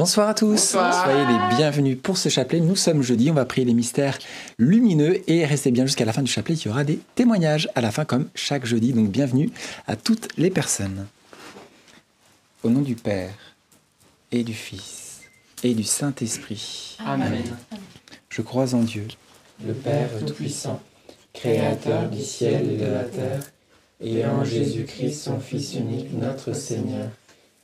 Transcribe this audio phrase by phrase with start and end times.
[0.00, 0.78] Bonsoir à tous.
[1.02, 2.60] Soyez les bienvenus pour ce chapelet.
[2.60, 4.18] Nous sommes jeudi, on va prier les mystères
[4.58, 6.54] lumineux et restez bien jusqu'à la fin du chapelet.
[6.54, 8.94] Il y aura des témoignages à la fin comme chaque jeudi.
[8.94, 9.50] Donc bienvenue
[9.86, 11.06] à toutes les personnes.
[12.62, 13.34] Au nom du Père
[14.32, 15.20] et du Fils
[15.62, 16.96] et du Saint-Esprit.
[17.04, 17.44] Amen.
[18.30, 19.06] Je crois en Dieu,
[19.66, 20.80] le Père Tout-Puissant,
[21.34, 23.42] Créateur du ciel et de la terre,
[24.00, 27.10] et en Jésus-Christ, son Fils unique, notre Seigneur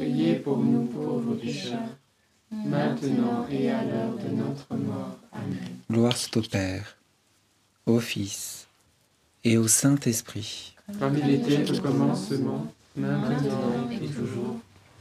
[0.00, 1.94] priez pour nous pauvres pécheurs,
[2.50, 5.18] maintenant et à l'heure de notre mort.
[5.30, 5.76] Amen.
[5.90, 6.96] Gloire soit au Père,
[7.84, 8.66] au Fils
[9.44, 10.74] et au Saint-Esprit.
[10.98, 12.66] Comme il était au commencement,
[12.96, 14.56] maintenant et toujours,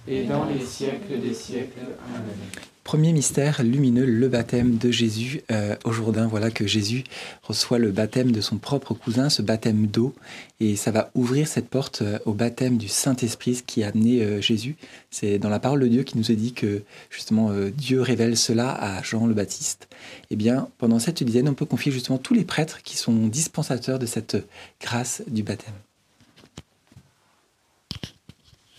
[0.05, 1.95] et dans les siècles des siècles.
[2.13, 2.78] Amen.
[2.89, 6.25] Premier mystère lumineux, le baptême de Jésus euh, au Jourdain.
[6.25, 7.03] Voilà que Jésus
[7.43, 10.15] reçoit le baptême de son propre cousin, ce baptême d'eau,
[10.59, 14.41] et ça va ouvrir cette porte euh, au baptême du Saint-Esprit qui a amené euh,
[14.41, 14.75] Jésus.
[15.11, 18.71] C'est dans la parole de Dieu qui nous a dit que justement Dieu révèle cela
[18.71, 19.87] à Jean le Baptiste.
[20.31, 23.99] Eh bien, pendant cette dizaine, on peut confier justement tous les prêtres qui sont dispensateurs
[23.99, 24.35] de cette
[24.81, 25.75] grâce du baptême.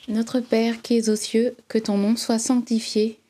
[0.09, 3.20] Notre Père qui es aux cieux, que ton nom soit sanctifié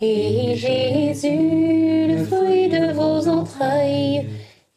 [0.00, 4.26] Et Jésus, le fruit de vos entrailles,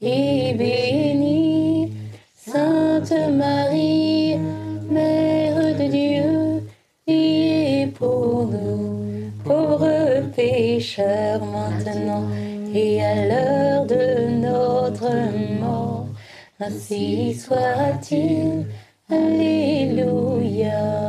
[0.02, 1.94] est béni.
[2.34, 4.38] Sainte Marie,
[4.90, 6.64] Mère de Dieu,
[7.06, 12.24] priez pour nous, pauvres pécheurs, maintenant
[12.74, 15.12] et à l'heure de notre
[15.60, 16.08] mort.
[16.62, 18.66] Ainsi soit-il.
[19.10, 21.09] Alléluia.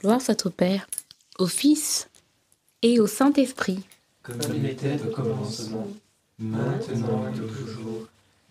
[0.00, 0.86] Gloire soit au Père,
[1.38, 2.08] au Fils
[2.82, 3.80] et au Saint-Esprit.
[4.22, 5.86] Comme il était au commencement,
[6.38, 8.06] maintenant et toujours,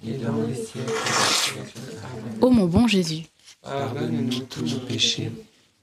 [0.06, 1.12] et dans les siècles des
[1.44, 1.98] siècles.
[2.04, 2.38] Amen.
[2.42, 3.24] Ô mon bon Jésus,
[3.62, 5.32] Pardonne-nous tous nos péchés,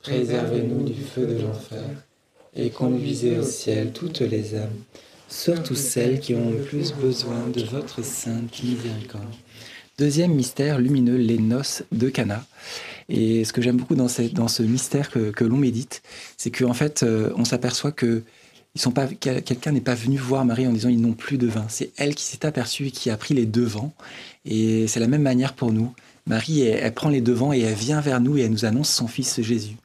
[0.01, 2.06] préservez-nous du feu de l'enfer,
[2.57, 4.77] et conduisez au ciel toutes les âmes,
[5.29, 9.25] surtout celles qui ont le plus besoin de votre sainte miséricorde.
[9.99, 12.45] Deuxième mystère lumineux, les noces de Cana.
[13.09, 16.03] Et ce que j'aime beaucoup dans, ce mystère que, l'on médite,
[16.37, 18.23] c'est qu'en fait, euh, on s'aperçoit que
[19.21, 21.65] quelqu'un n'est pas venu voir Marie en disant ils n'ont plus de vin.
[21.69, 23.95] C'est elle qui s'est aperçue et qui a pris les devants.
[24.45, 25.95] Et c'est la même manière pour nous.
[26.27, 28.91] Marie, elle, elle prend les devants et elle vient vers nous et elle nous annonce
[28.91, 29.77] son fils Jésus.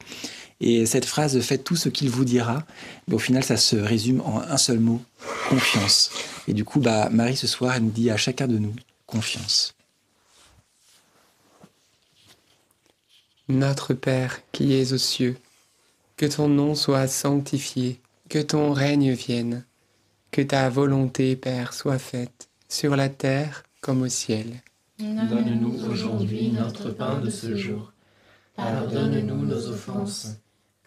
[0.64, 2.64] Et cette phrase faites tout ce qu'il vous dira,
[3.08, 5.02] ben, au final, ça se résume en un seul mot
[5.48, 6.10] confiance.
[6.46, 8.74] Et du coup, bah, Marie, ce soir, elle nous dit à chacun de nous
[9.06, 9.74] confiance.
[13.48, 15.36] Notre Père qui es aux cieux,
[16.16, 19.64] que ton nom soit sanctifié, que ton règne vienne,
[20.30, 24.62] que ta volonté, Père, soit faite, sur la terre comme au ciel.
[25.00, 27.92] Donne-nous aujourd'hui notre pain de ce jour.
[28.54, 30.36] Pardonne-nous nos offenses,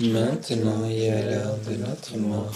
[0.00, 2.52] maintenant et à l'heure de notre mort.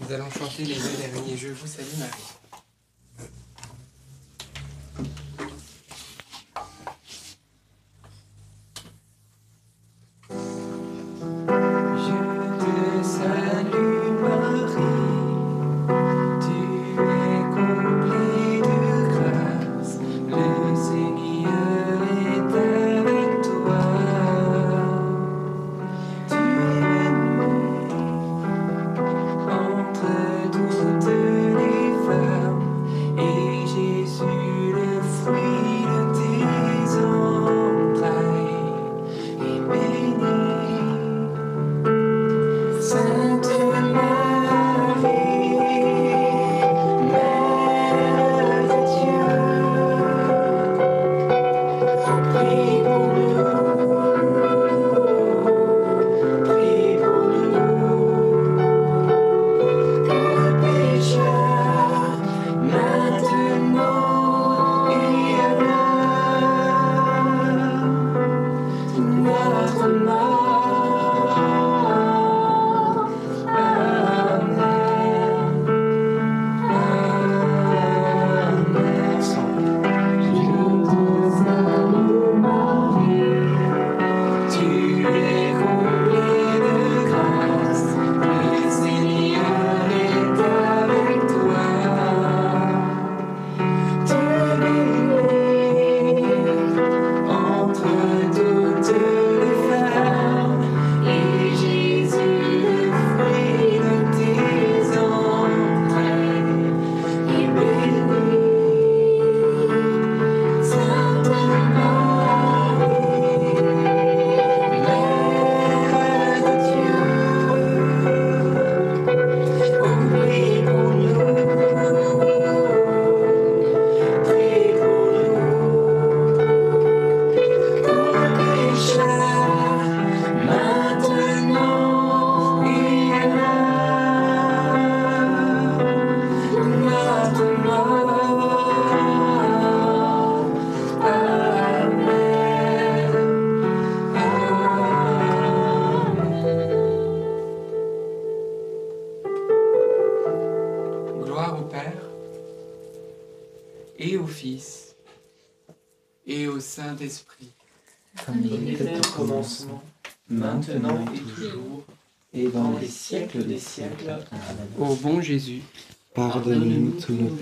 [0.00, 2.41] Nous allons chanter les deux derniers Je vous salue Marie.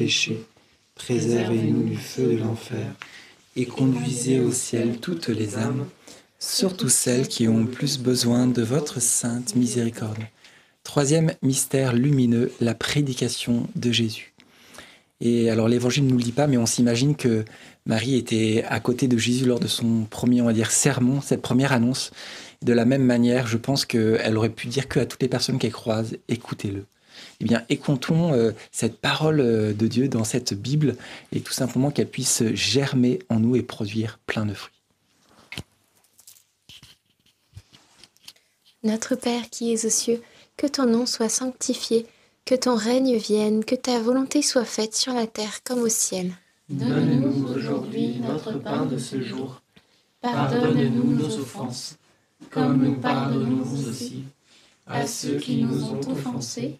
[0.00, 0.46] Péchés,
[0.94, 2.86] préservez-nous du feu de l'enfer,
[3.54, 5.84] et conduisez au ciel toutes les âmes,
[6.38, 10.22] surtout celles qui ont plus besoin de votre sainte miséricorde.
[10.84, 14.32] Troisième mystère lumineux, la prédication de Jésus.
[15.20, 17.44] Et alors l'évangile ne nous le dit pas, mais on s'imagine que
[17.84, 21.42] Marie était à côté de Jésus lors de son premier, on va dire, sermon, cette
[21.42, 22.10] première annonce.
[22.62, 25.58] De la même manière, je pense qu'elle aurait pu dire que à toutes les personnes
[25.58, 26.86] qu'elle croise, écoutez-le.
[27.40, 30.96] Eh bien, écoutons euh, cette parole euh, de Dieu dans cette Bible
[31.32, 34.74] et tout simplement qu'elle puisse germer en nous et produire plein de fruits.
[38.82, 40.22] Notre Père qui es aux cieux,
[40.56, 42.06] que ton nom soit sanctifié,
[42.46, 46.32] Que ton règne vienne, que ta volonté soit faite sur la terre comme au ciel.
[46.68, 49.62] Donne-nous aujourd'hui notre pain de ce jour.
[50.20, 51.96] Pardonne-nous nos offenses,
[52.50, 54.24] comme nous pardonnons aussi
[54.84, 56.79] à ceux qui nous ont offensés.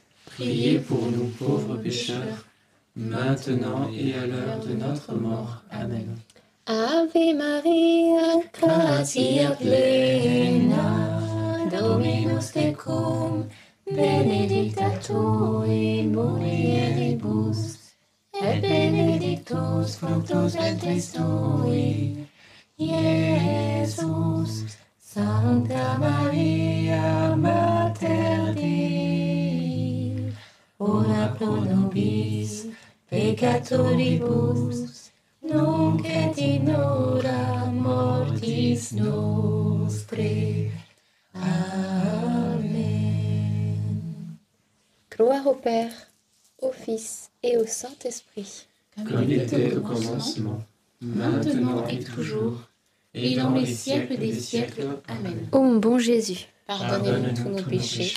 [0.41, 2.45] priez pour nous pauvres pécheurs,
[2.95, 5.61] maintenant et à l'heure de notre mort.
[5.71, 6.17] Amen.
[6.65, 10.87] Ave Maria, gratia plena,
[11.71, 13.45] Dominus tecum,
[13.85, 17.77] benedicta tu in mulieribus,
[18.33, 22.17] et benedictus fructus ventris tui,
[22.79, 24.65] Iesus.
[25.13, 29.10] Santa Maria, Mater Dei,
[30.81, 32.65] ora pro nobis
[33.09, 35.11] peccatoribus,
[35.43, 40.71] nunc et in hora mortis nostre.
[41.33, 42.71] Amen.
[45.11, 45.91] Gloire au Père,
[46.61, 48.65] au Fils et au Saint-Esprit.
[48.95, 50.63] Comme il était au commencement,
[50.99, 52.70] maintenant et toujours,
[53.13, 54.87] et dans les siècles des siècles.
[55.07, 55.47] Amen.
[55.51, 58.13] Ô mon bon Jésus, Pardonnez-nous tous nos péchés.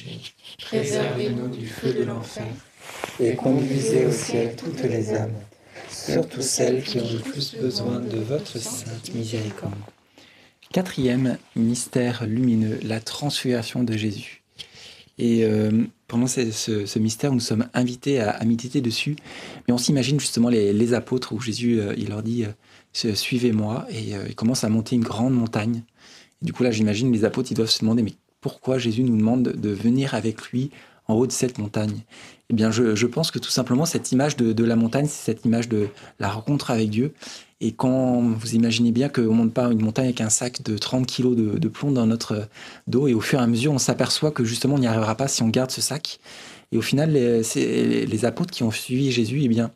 [0.65, 2.47] Préservez-nous du feu de l'enfer.
[3.21, 5.33] Et conduisez au ciel toutes les âmes,
[5.91, 9.73] surtout celles qui ont le plus besoin de votre sainte miséricorde.
[10.73, 14.43] Quatrième mystère lumineux, la transfiguration de Jésus.
[15.19, 19.15] Et euh, pendant ce, ce- ce mystère, nous sommes invités à, à méditer dessus.
[19.69, 22.49] Mais on s'imagine justement les, les apôtres où Jésus euh, il leur dit euh,
[22.95, 23.87] Suivez-moi.
[23.91, 25.83] Et euh, il commence à monter une grande montagne.
[26.43, 29.43] Du coup, là, j'imagine les apôtres ils doivent se demander Mais pourquoi Jésus nous demande
[29.43, 30.71] de, venir avec lui
[31.09, 32.03] en haut de cette montagne?
[32.51, 35.45] Eh bien, je, pense que tout simplement, cette image de, de la montagne, c'est cette
[35.45, 35.89] image de
[36.21, 37.15] la rencontre avec Dieu.
[37.61, 40.77] Et quand vous imaginez bien qu'on ne monte pas une montagne avec un sac de
[40.77, 42.49] 30 kilos de, de plomb dans notre
[42.87, 45.29] dos, et au fur et à mesure, on s'aperçoit que justement, on n'y arrivera pas
[45.29, 46.21] si on garde ce sac.
[46.75, 49.71] Et au final, les, les apôtres qui ont suivi Jésus, eh bien,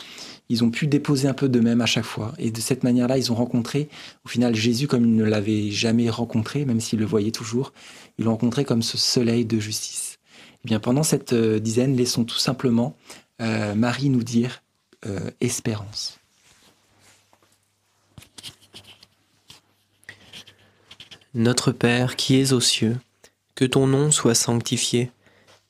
[0.49, 2.35] ils ont pu déposer un peu d'eux-mêmes à chaque fois.
[2.39, 3.89] Et de cette manière-là, ils ont rencontré,
[4.25, 7.73] au final, Jésus comme ils ne l'avaient jamais rencontré, même s'ils le voyaient toujours.
[8.19, 10.19] Ils l'ont rencontré comme ce soleil de justice.
[10.65, 12.97] Eh bien, pendant cette euh, dizaine, laissons tout simplement
[13.41, 14.63] euh, Marie nous dire
[15.07, 16.19] euh, espérance.
[21.35, 22.97] Notre Père qui es aux cieux,
[23.55, 25.13] que ton nom soit sanctifié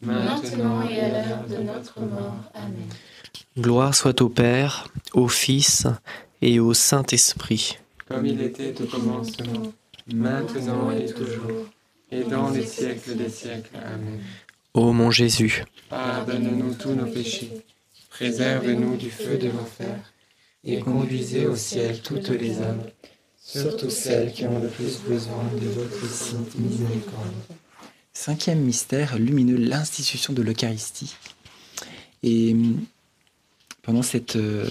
[0.00, 2.36] maintenant et à l'heure de notre mort.
[2.54, 2.88] Amen.
[3.58, 5.86] Gloire soit au Père, au Fils
[6.42, 7.78] et au Saint-Esprit.
[8.08, 9.72] Comme il était au commencement,
[10.12, 11.66] maintenant et toujours,
[12.10, 13.76] et dans les siècles des siècles.
[13.76, 14.20] Amen.
[14.74, 17.64] Ô mon Jésus, Pardonne-nous tous nos péchés,
[18.10, 20.12] préserve-nous du feu de l'enfer,
[20.64, 22.82] et conduisez au ciel toutes les âmes,
[23.38, 27.32] surtout celles qui ont le plus besoin de votre sainte miséricorde.
[28.18, 31.14] Cinquième mystère lumineux, l'institution de l'Eucharistie.
[32.22, 32.56] Et
[33.82, 34.66] pendant, cette, euh,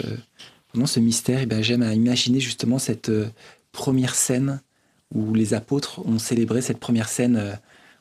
[0.73, 3.29] pendant ce mystère, eh ben, j'aime à imaginer justement cette euh,
[3.71, 4.61] première scène
[5.13, 7.53] où les apôtres ont célébré cette première scène, euh,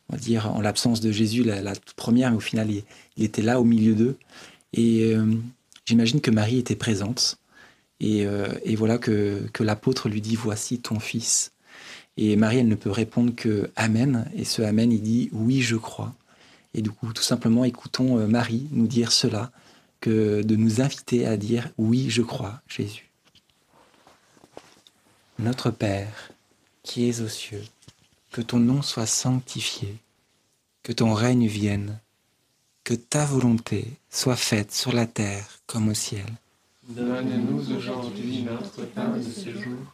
[0.09, 3.61] on va dire en l'absence de Jésus, la, première, mais au final il, était là
[3.61, 4.17] au milieu d'eux.
[4.73, 5.27] Et euh,
[5.85, 7.37] j'imagine que Marie était présente.
[8.01, 11.54] Et, euh, voilà que l'apôtre lui dit, voici ton fils.
[12.17, 14.31] Et Marie, elle ne peut répondre que Amen.
[14.35, 16.15] Et ce Amen, il dit Oui, je crois.
[16.75, 19.51] Et du coup, tout simplement, écoutons euh, Marie nous dire cela,
[20.01, 23.11] que de nous inviter à dire Oui, je crois, Jésus.
[25.39, 26.31] Notre Père,
[26.83, 27.65] qui es aux cieux,
[28.31, 29.97] que ton nom soit sanctifié,
[30.83, 31.99] que ton règne vienne,
[32.85, 36.27] que ta volonté soit faite sur la terre comme au ciel.
[36.89, 39.94] Donne-nous aujourd'hui notre pain de ce jour.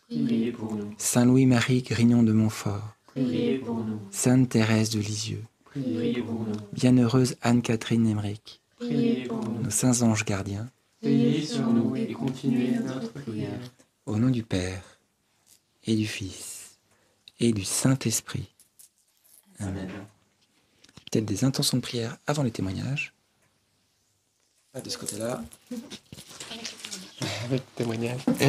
[0.11, 5.43] priez pour nous, Saint Louis-Marie Grignon de Montfort, priez pour nous, Sainte Thérèse de Lisieux,
[5.63, 9.63] priez pour nous, Bienheureuse Anne-Catherine Emmerich, priez pour nous.
[9.63, 10.69] nos saints anges gardiens,
[11.01, 13.59] Veillez sur nous et continuez notre prière.
[14.05, 14.83] au nom du Père
[15.85, 16.77] et du Fils
[17.39, 18.47] et du Saint-Esprit.
[19.59, 19.89] Amen.
[21.11, 23.13] Peut-être des intentions de prière avant les témoignages.
[24.73, 25.43] Pas de ce côté-là.
[27.45, 28.19] Avec témoignage.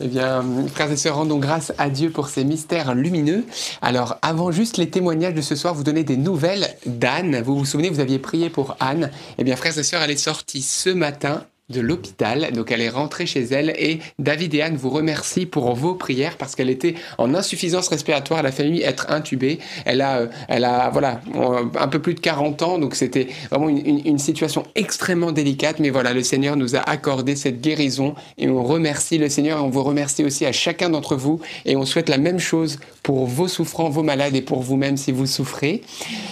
[0.00, 3.44] Eh bien, frères et sœurs, rendons grâce à Dieu pour ces mystères lumineux.
[3.82, 7.42] Alors, avant juste les témoignages de ce soir, vous donnez des nouvelles d'Anne.
[7.42, 9.10] Vous vous souvenez, vous aviez prié pour Anne.
[9.38, 12.52] Eh bien, frères et sœurs, elle est sortie ce matin de l'hôpital.
[12.52, 16.36] Donc elle est rentrée chez elle et David et Anne vous remercient pour vos prières
[16.36, 18.40] parce qu'elle était en insuffisance respiratoire.
[18.40, 19.58] Elle a failli être intubée.
[19.84, 22.78] Elle a, euh, elle a voilà, un peu plus de 40 ans.
[22.78, 25.80] Donc c'était vraiment une, une, situation extrêmement délicate.
[25.80, 29.62] Mais voilà, le Seigneur nous a accordé cette guérison et on remercie le Seigneur et
[29.62, 33.26] on vous remercie aussi à chacun d'entre vous et on souhaite la même chose pour
[33.26, 35.82] vos souffrants, vos malades et pour vous-même si vous souffrez.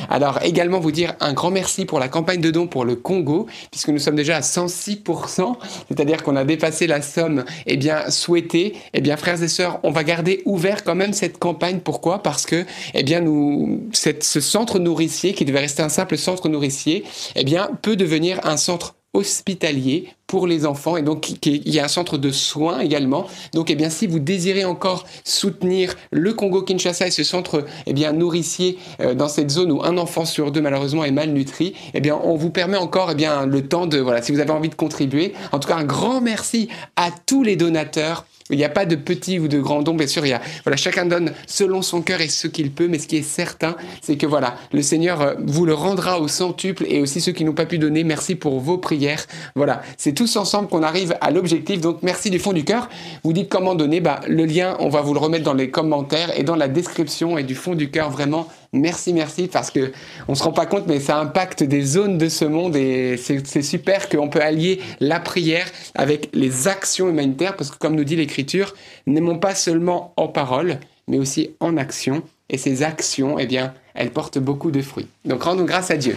[0.08, 3.46] Alors également vous dire un grand merci pour la campagne de dons pour le Congo
[3.72, 8.74] puisque nous sommes déjà à 106% c'est-à-dire qu'on a dépassé la somme eh bien, souhaitée.
[8.92, 11.80] Eh bien, frères et sœurs, on va garder ouvert quand même cette campagne.
[11.80, 12.22] Pourquoi?
[12.22, 17.04] Parce que eh bien, nous, ce centre nourricier, qui devait rester un simple centre nourricier,
[17.34, 21.84] eh bien, peut devenir un centre hospitalier pour les enfants et donc il y a
[21.84, 23.26] un centre de soins également.
[23.52, 27.92] Donc eh bien si vous désirez encore soutenir le Congo Kinshasa et ce centre eh
[27.92, 32.00] bien nourricier euh, dans cette zone où un enfant sur deux malheureusement est malnutri, eh
[32.00, 34.70] bien on vous permet encore eh bien le temps de voilà si vous avez envie
[34.70, 35.34] de contribuer.
[35.52, 38.94] En tout cas un grand merci à tous les donateurs il n'y a pas de
[38.94, 40.26] petit ou de grand don, bien sûr.
[40.26, 42.88] Il y a, voilà, chacun donne selon son cœur et ce qu'il peut.
[42.88, 46.28] Mais ce qui est certain, c'est que voilà, le Seigneur euh, vous le rendra au
[46.28, 48.04] centuple et aussi ceux qui n'ont pas pu donner.
[48.04, 49.24] Merci pour vos prières.
[49.54, 51.80] Voilà, c'est tous ensemble qu'on arrive à l'objectif.
[51.80, 52.90] Donc merci du fond du cœur.
[53.22, 54.00] Vous dites comment donner.
[54.00, 57.38] Bah, le lien, on va vous le remettre dans les commentaires et dans la description
[57.38, 58.48] et du fond du cœur vraiment.
[58.74, 59.92] Merci, merci, parce que
[60.26, 63.62] on se rend pas compte, mais ça impacte des zones de ce monde et c'est
[63.62, 68.16] super qu'on peut allier la prière avec les actions humanitaires, parce que comme nous dit
[68.16, 68.74] l'Écriture,
[69.06, 72.24] n'aimons pas seulement en parole, mais aussi en action.
[72.50, 75.06] Et ces actions, eh bien, elles portent beaucoup de fruits.
[75.24, 76.16] Donc rendons grâce à Dieu.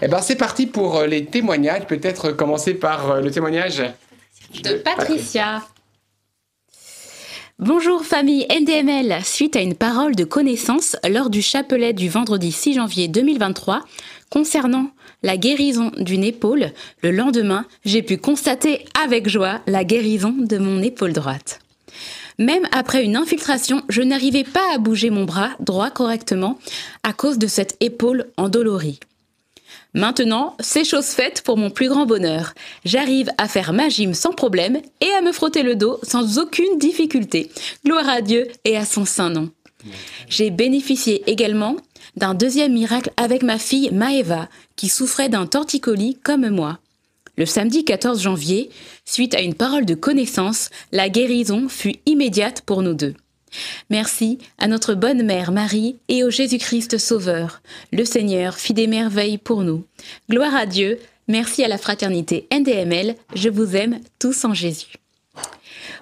[0.00, 1.86] Eh ben, c'est parti pour euh, les témoignages.
[1.86, 3.82] Peut-être commencer par euh, le témoignage
[4.64, 5.62] de Patricia.
[7.64, 9.24] Bonjour famille NDML.
[9.24, 13.84] Suite à une parole de connaissance lors du chapelet du vendredi 6 janvier 2023
[14.30, 14.90] concernant
[15.22, 16.72] la guérison d'une épaule,
[17.04, 21.60] le lendemain, j'ai pu constater avec joie la guérison de mon épaule droite.
[22.36, 26.58] Même après une infiltration, je n'arrivais pas à bouger mon bras droit correctement
[27.04, 28.98] à cause de cette épaule endolorie.
[29.94, 32.54] Maintenant, c'est chose faite pour mon plus grand bonheur.
[32.84, 36.78] J'arrive à faire ma gym sans problème et à me frotter le dos sans aucune
[36.78, 37.50] difficulté.
[37.84, 39.50] Gloire à Dieu et à son saint nom.
[40.28, 41.76] J'ai bénéficié également
[42.16, 46.78] d'un deuxième miracle avec ma fille Maeva, qui souffrait d'un torticolis comme moi.
[47.36, 48.70] Le samedi 14 janvier,
[49.04, 53.14] suite à une parole de connaissance, la guérison fut immédiate pour nous deux.
[53.90, 57.62] Merci à notre bonne mère Marie et au Jésus-Christ Sauveur.
[57.92, 59.84] Le Seigneur fit des merveilles pour nous.
[60.30, 64.94] Gloire à Dieu, merci à la fraternité NDML, je vous aime tous en Jésus.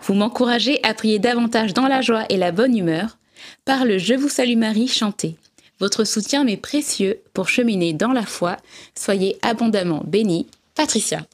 [0.03, 3.19] Vous m'encouragez à prier davantage dans la joie et la bonne humeur
[3.65, 5.37] par le Je vous salue Marie chanté.
[5.79, 8.59] Votre soutien m'est précieux pour cheminer dans la foi.
[8.95, 10.47] Soyez abondamment bénis.
[10.75, 11.27] Patricia.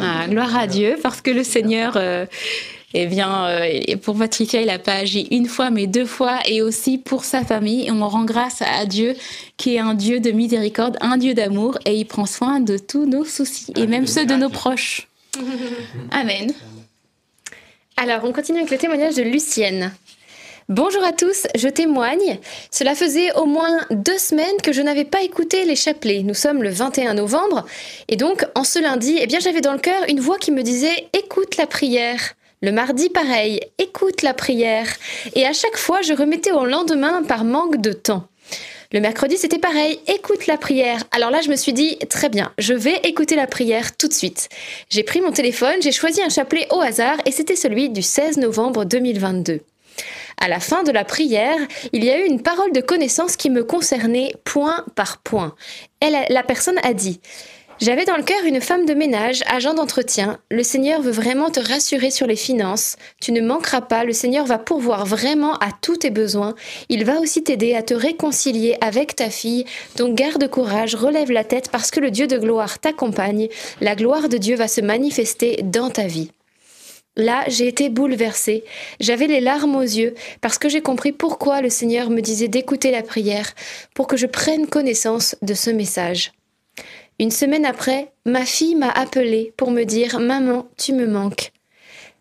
[0.00, 2.26] Ah, gloire à Dieu, parce que le Seigneur euh,
[2.94, 6.62] eh bien, euh, pour Patricia, il n'a pas agi une fois, mais deux fois, et
[6.62, 7.90] aussi pour sa famille.
[7.90, 9.14] On rend grâce à Dieu,
[9.56, 13.04] qui est un Dieu de miséricorde, un Dieu d'amour, et il prend soin de tous
[13.04, 15.08] nos soucis, et même ceux de nos proches.
[16.12, 16.52] Amen.
[17.96, 19.92] Alors, on continue avec le témoignage de Lucienne.
[20.68, 22.38] Bonjour à tous, je témoigne.
[22.70, 26.22] Cela faisait au moins deux semaines que je n'avais pas écouté les chapelets.
[26.22, 27.66] Nous sommes le 21 novembre
[28.08, 30.62] et donc en ce lundi, eh bien j'avais dans le cœur une voix qui me
[30.62, 32.34] disait écoute la prière.
[32.64, 34.86] Le mardi, pareil, écoute la prière.
[35.34, 38.26] Et à chaque fois, je remettais au lendemain par manque de temps.
[38.90, 41.04] Le mercredi, c'était pareil, écoute la prière.
[41.10, 44.14] Alors là, je me suis dit, très bien, je vais écouter la prière tout de
[44.14, 44.48] suite.
[44.88, 48.38] J'ai pris mon téléphone, j'ai choisi un chapelet au hasard et c'était celui du 16
[48.38, 49.60] novembre 2022.
[50.40, 51.58] À la fin de la prière,
[51.92, 55.54] il y a eu une parole de connaissance qui me concernait point par point.
[56.00, 57.20] Elle, la personne a dit
[57.80, 60.38] j'avais dans le cœur une femme de ménage, agent d'entretien.
[60.50, 62.96] Le Seigneur veut vraiment te rassurer sur les finances.
[63.20, 66.54] Tu ne manqueras pas, le Seigneur va pourvoir vraiment à tous tes besoins.
[66.88, 69.64] Il va aussi t'aider à te réconcilier avec ta fille.
[69.96, 73.48] Donc garde courage, relève la tête parce que le Dieu de gloire t'accompagne.
[73.80, 76.30] La gloire de Dieu va se manifester dans ta vie.
[77.16, 78.64] Là, j'ai été bouleversée.
[79.00, 82.90] J'avais les larmes aux yeux parce que j'ai compris pourquoi le Seigneur me disait d'écouter
[82.90, 83.52] la prière
[83.94, 86.32] pour que je prenne connaissance de ce message.
[87.20, 91.52] Une semaine après, ma fille m'a appelée pour me dire Maman, tu me manques.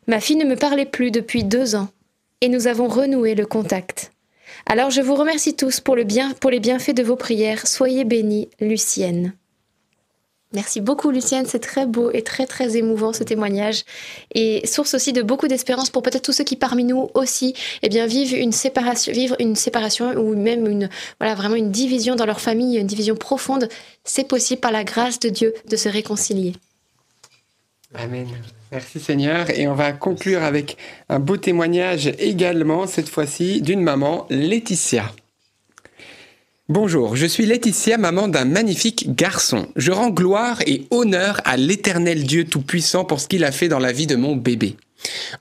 [0.07, 1.87] Ma fille ne me parlait plus depuis deux ans
[2.41, 4.11] et nous avons renoué le contact.
[4.65, 5.97] Alors je vous remercie tous pour,
[6.39, 7.65] pour les bienfaits de vos prières.
[7.65, 9.33] Soyez bénis, Lucienne.
[10.53, 13.85] Merci beaucoup Lucienne, c'est très beau et très très émouvant ce témoignage
[14.35, 17.89] et source aussi de beaucoup d'espérance pour peut-être tous ceux qui parmi nous aussi eh
[17.89, 20.89] bien vivent une séparation vivre une séparation ou même une
[21.19, 23.67] voilà vraiment une division dans leur famille, une division profonde,
[24.03, 26.53] c'est possible par la grâce de Dieu de se réconcilier.
[27.95, 28.27] Amen.
[28.71, 29.49] Merci Seigneur.
[29.51, 30.77] Et on va conclure avec
[31.09, 35.11] un beau témoignage également, cette fois-ci, d'une maman, Laetitia.
[36.70, 39.68] Bonjour, je suis Laetitia, maman d'un magnifique garçon.
[39.76, 43.80] Je rends gloire et honneur à l'éternel Dieu Tout-Puissant pour ce qu'il a fait dans
[43.80, 44.78] la vie de mon bébé.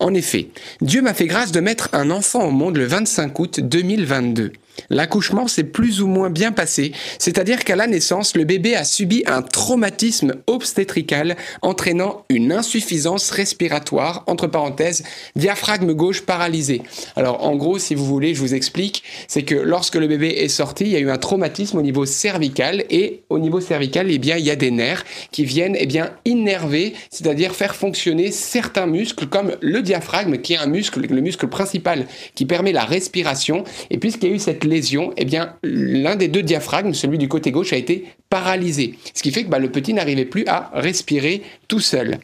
[0.01, 0.49] En effet,
[0.81, 4.51] Dieu m'a fait grâce de mettre un enfant au monde le 25 août 2022.
[4.91, 9.23] L'accouchement s'est plus ou moins bien passé, c'est-à-dire qu'à la naissance, le bébé a subi
[9.27, 15.05] un traumatisme obstétrical entraînant une insuffisance respiratoire, entre parenthèses,
[15.37, 16.83] diaphragme gauche paralysé.
[17.17, 20.49] Alors en gros, si vous voulez, je vous explique, c'est que lorsque le bébé est
[20.49, 24.19] sorti, il y a eu un traumatisme au niveau cervical et au niveau cervical, eh
[24.19, 28.87] bien, il y a des nerfs qui viennent eh bien, innerver, c'est-à-dire faire fonctionner certains
[28.87, 33.65] muscles comme le diaphragme qui est un muscle, le muscle principal qui permet la respiration.
[33.91, 37.29] Et puisqu'il y a eu cette lésion, eh bien, l'un des deux diaphragmes, celui du
[37.29, 38.95] côté gauche, a été paralysé.
[39.15, 42.19] Ce qui fait que bah, le petit n'arrivait plus à respirer tout seul.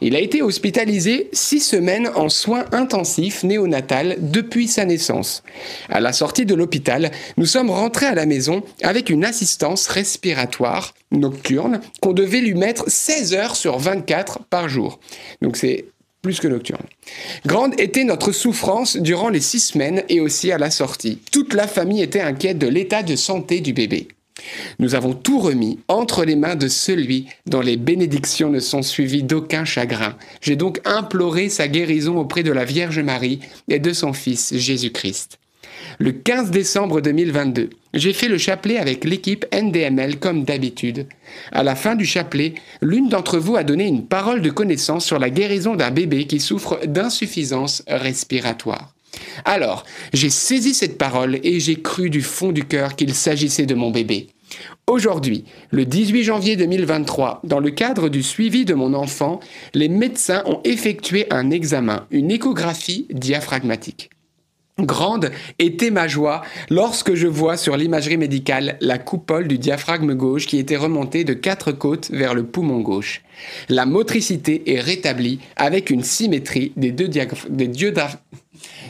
[0.00, 5.42] Il a été hospitalisé six semaines en soins intensifs néonatal depuis sa naissance.
[5.88, 10.94] À la sortie de l'hôpital, nous sommes rentrés à la maison avec une assistance respiratoire
[11.12, 15.00] nocturne qu'on devait lui mettre 16 heures sur 24 par jour.
[15.40, 15.86] Donc c'est
[16.24, 16.86] plus que nocturne.
[17.44, 21.18] Grande était notre souffrance durant les six semaines et aussi à la sortie.
[21.30, 24.08] Toute la famille était inquiète de l'état de santé du bébé.
[24.78, 29.22] Nous avons tout remis entre les mains de celui dont les bénédictions ne sont suivies
[29.22, 30.16] d'aucun chagrin.
[30.40, 35.38] J'ai donc imploré sa guérison auprès de la Vierge Marie et de son Fils Jésus-Christ
[35.98, 37.70] le 15 décembre 2022.
[37.94, 41.06] J'ai fait le chapelet avec l'équipe NDML comme d'habitude.
[41.52, 45.18] À la fin du chapelet, l'une d'entre vous a donné une parole de connaissance sur
[45.18, 48.94] la guérison d'un bébé qui souffre d'insuffisance respiratoire.
[49.44, 53.74] Alors, j'ai saisi cette parole et j'ai cru du fond du cœur qu'il s'agissait de
[53.74, 54.28] mon bébé.
[54.86, 59.40] Aujourd'hui, le 18 janvier 2023, dans le cadre du suivi de mon enfant,
[59.72, 64.10] les médecins ont effectué un examen, une échographie diaphragmatique.
[64.80, 70.46] Grande était ma joie lorsque je vois sur l'imagerie médicale la coupole du diaphragme gauche
[70.46, 73.22] qui était remontée de quatre côtes vers le poumon gauche.
[73.68, 77.68] La motricité est rétablie avec une symétrie des deux, des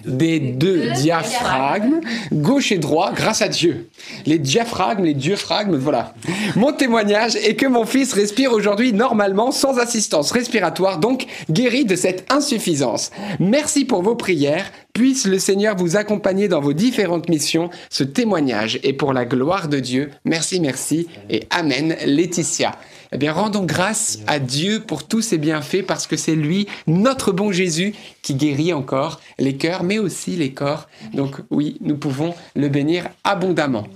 [0.07, 2.01] des deux diaphragmes,
[2.33, 3.89] gauche et droit, grâce à Dieu.
[4.27, 6.15] Les diaphragmes, les diaphragmes, voilà.
[6.57, 11.97] Mon témoignage est que mon fils respire aujourd'hui normalement sans assistance respiratoire, donc guéri de
[11.97, 13.11] cette insuffisance.
[13.41, 14.71] Merci pour vos prières.
[14.93, 17.69] Puisse le Seigneur vous accompagner dans vos différentes missions.
[17.91, 20.11] Ce témoignage est pour la gloire de Dieu.
[20.25, 21.97] Merci, merci et Amen.
[22.07, 22.73] Laetitia.
[23.15, 27.31] Eh bien, rendons grâce à Dieu pour tous ses bienfaits parce que c'est lui, notre
[27.31, 30.89] bon Jésus, qui guérit encore les cœurs, mais aussi les corps.
[31.13, 33.87] Donc oui, nous pouvons le bénir abondamment.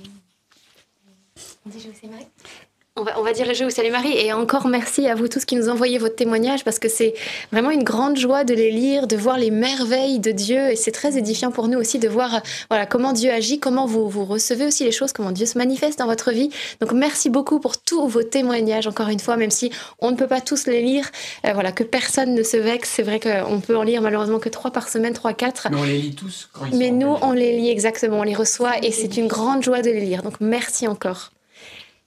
[2.99, 5.29] On va, on va, dire le jeu où Salut Marie et encore merci à vous
[5.29, 7.15] tous qui nous envoyez votre témoignage parce que c'est
[7.53, 10.91] vraiment une grande joie de les lire, de voir les merveilles de Dieu et c'est
[10.91, 14.67] très édifiant pour nous aussi de voir voilà comment Dieu agit, comment vous, vous recevez
[14.67, 16.51] aussi les choses, comment Dieu se manifeste dans votre vie.
[16.81, 19.71] Donc merci beaucoup pour tous vos témoignages encore une fois, même si
[20.01, 21.09] on ne peut pas tous les lire,
[21.47, 22.91] euh, voilà que personne ne se vexe.
[22.97, 25.69] C'est vrai qu'on peut en lire malheureusement que trois par semaine, trois quatre.
[25.71, 26.49] Mais on les lit tous.
[26.53, 29.63] Quand ils Mais nous on les lit exactement, on les reçoit et c'est une grande
[29.63, 30.25] joie de les lire.
[30.25, 31.31] Donc merci encore.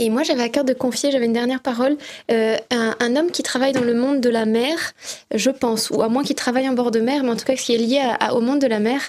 [0.00, 1.96] Et moi, j'avais à cœur de confier, j'avais une dernière parole,
[2.30, 4.92] euh, un, homme qui travaille dans le monde de la mer,
[5.34, 7.56] je pense, ou à moins qu'il travaille en bord de mer, mais en tout cas
[7.56, 8.00] qui est lié
[8.32, 9.00] au monde de la mer.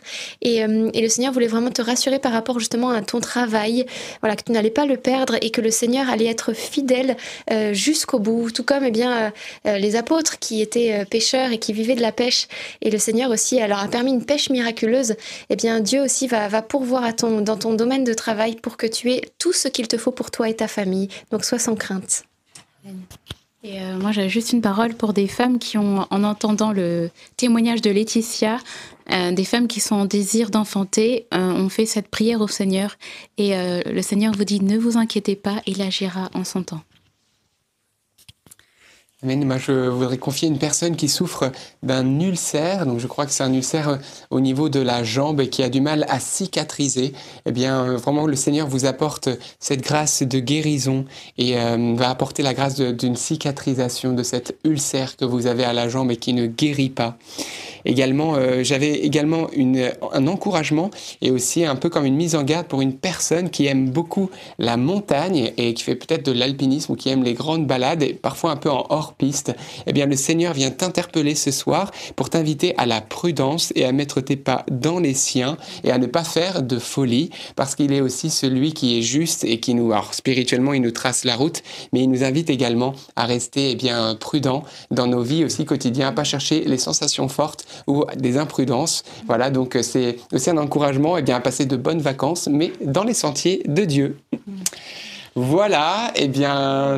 [0.42, 3.86] Et, euh, et, le Seigneur voulait vraiment te rassurer par rapport justement à ton travail,
[4.22, 7.18] voilà, que tu n'allais pas le perdre et que le Seigneur allait être fidèle
[7.52, 9.32] euh, jusqu'au bout, tout comme eh bien
[9.68, 12.48] euh, les apôtres qui étaient pêcheurs et qui vivaient de la pêche.
[12.82, 15.14] Et le Seigneur aussi leur a permis une pêche miraculeuse.
[15.52, 18.76] Eh bien, Dieu aussi va, va pourvoir à ton, dans ton domaine de travail pour
[18.76, 20.79] que tu aies tout ce qu'il te faut pour toi et ta famille
[21.32, 22.24] Donc sois sans crainte.
[23.64, 27.10] Et euh, moi, j'ai juste une parole pour des femmes qui ont, en entendant le
[27.36, 28.58] témoignage de Laetitia,
[29.12, 32.98] euh, des femmes qui sont en désir d'enfanter, euh, ont fait cette prière au Seigneur.
[33.38, 36.82] Et le Seigneur vous dit, ne vous inquiétez pas, il agira en son temps.
[39.22, 41.52] Moi, je voudrais confier une personne qui souffre
[41.84, 42.86] d'un ulcère.
[42.86, 44.00] Donc, je crois que c'est un ulcère
[44.30, 47.12] au niveau de la jambe et qui a du mal à cicatriser.
[47.46, 49.28] Eh bien, vraiment, le Seigneur vous apporte
[49.60, 51.04] cette grâce de guérison
[51.38, 55.74] et euh, va apporter la grâce d'une cicatrisation de cet ulcère que vous avez à
[55.74, 57.18] la jambe et qui ne guérit pas.
[57.86, 62.44] Également, euh, j'avais également une, un encouragement et aussi un peu comme une mise en
[62.44, 66.94] garde pour une personne qui aime beaucoup la montagne et qui fait peut-être de l'alpinisme
[66.94, 69.54] ou qui aime les grandes balades et parfois un peu en hors piste.
[69.88, 73.92] Eh bien, le Seigneur vient t'interpeller ce soir pour t'inviter à la prudence et à
[73.92, 77.94] mettre tes pas dans les siens et à ne pas faire de folie parce qu'il
[77.94, 81.36] est aussi celui qui est juste et qui nous, alors spirituellement, il nous trace la
[81.36, 81.64] route,
[81.94, 86.08] mais il nous invite également à rester eh bien prudent dans nos vies aussi quotidiennes,
[86.08, 89.04] à pas chercher les sensations fortes ou des imprudences.
[89.26, 92.72] Voilà, donc euh, c'est aussi un encouragement eh bien, à passer de bonnes vacances, mais
[92.82, 94.18] dans les sentiers de Dieu.
[95.36, 96.98] Voilà, eh bien,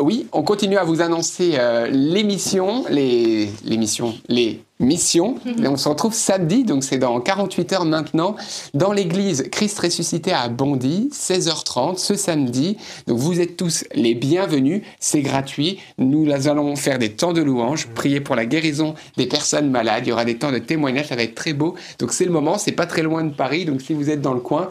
[0.00, 5.36] oui, on continue à vous annoncer euh, l'émission, les, l'émission, les missions.
[5.62, 8.34] Et on se retrouve samedi, donc c'est dans 48 heures maintenant,
[8.74, 12.76] dans l'église Christ ressuscité à Bondy, 16h30 ce samedi.
[13.06, 15.78] Donc vous êtes tous les bienvenus, c'est gratuit.
[15.98, 20.04] Nous allons faire des temps de louange, prier pour la guérison des personnes malades.
[20.06, 21.74] Il y aura des temps de témoignage, ça va être très beau.
[21.98, 24.34] Donc c'est le moment, c'est pas très loin de Paris, donc si vous êtes dans
[24.34, 24.68] le coin,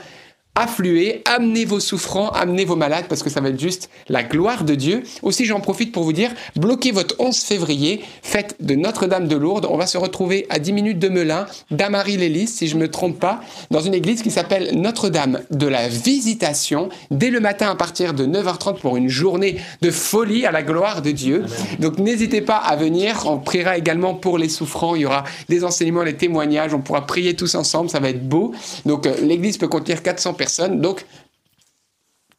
[0.60, 4.66] affluez, amenez vos souffrants, amenez vos malades, parce que ça va être juste la gloire
[4.66, 5.04] de Dieu.
[5.24, 9.68] Aussi, j'en profite pour vous dire, bloquez votre 11 février, fête de Notre-Dame de Lourdes.
[9.70, 12.92] On va se retrouver à 10 minutes de Melun, d'Amarie Lélis, si je ne me
[12.92, 13.40] trompe pas,
[13.72, 18.26] dans une église qui s'appelle Notre-Dame de la Visitation, dès le matin à partir de
[18.26, 21.46] 9h30 pour une journée de folie à la gloire de Dieu.
[21.80, 25.64] Donc n'hésitez pas à venir, on priera également pour les souffrants, il y aura des
[25.64, 28.54] enseignements, des témoignages, on pourra prier tous ensemble, ça va être beau.
[28.86, 31.06] Donc euh, l'église peut contenir 400 personnes donc,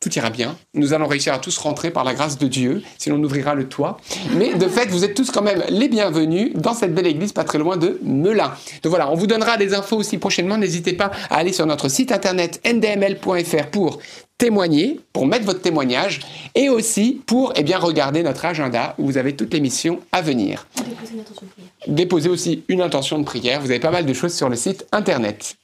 [0.01, 0.57] tout ira bien.
[0.73, 3.69] Nous allons réussir à tous rentrer par la grâce de Dieu, sinon on ouvrira le
[3.69, 3.99] toit.
[4.35, 7.45] Mais de fait, vous êtes tous quand même les bienvenus dans cette belle église pas
[7.45, 8.53] très loin de Melun.
[8.83, 10.57] Donc voilà, on vous donnera des infos aussi prochainement.
[10.57, 13.99] N'hésitez pas à aller sur notre site internet ndml.fr pour
[14.41, 16.21] témoigner, pour mettre votre témoignage
[16.55, 20.23] et aussi pour eh bien, regarder notre agenda où vous avez toutes les missions à
[20.23, 20.67] venir.
[21.87, 23.61] Déposer aussi une intention de prière.
[23.61, 25.57] Vous avez pas mal de choses sur le site internet.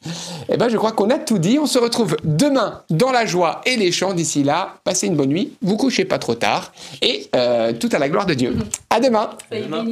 [0.51, 1.59] Eh ben, je crois qu'on a tout dit.
[1.59, 4.13] On se retrouve demain dans la joie et les chants.
[4.13, 7.99] D'ici là, passez une bonne nuit, vous couchez pas trop tard et euh, tout à
[7.99, 8.57] la gloire de Dieu.
[8.91, 9.31] À demain.
[9.51, 9.87] À demain.